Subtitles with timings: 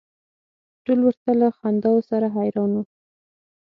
[0.85, 2.83] ټول ورته له خنداوو سره حیران و.